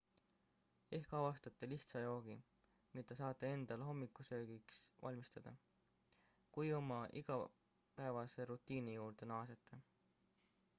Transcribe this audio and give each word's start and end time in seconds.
ehk 0.97 1.11
avastate 1.17 1.67
lihtsa 1.73 1.99
joogi 2.03 2.37
mida 2.99 3.17
saate 3.19 3.51
endale 3.57 3.89
hommikusöögiks 3.89 4.81
valmistada 5.05 5.55
kui 6.57 6.75
oma 6.81 6.99
igapäevase 7.23 8.51
rutiini 8.55 8.99
juurde 9.01 9.33
naasete 9.35 9.83